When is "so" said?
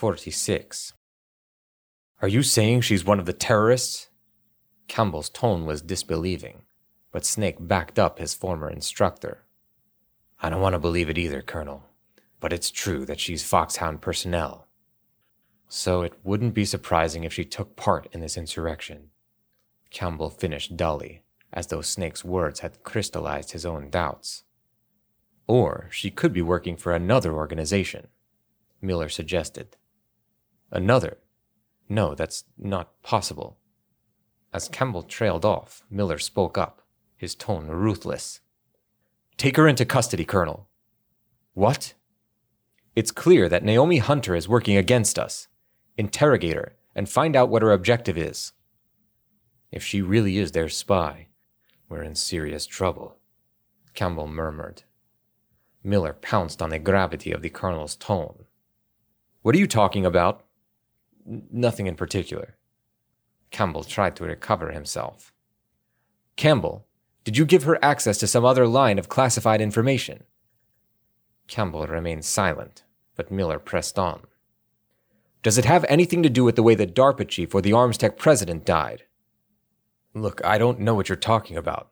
15.68-16.00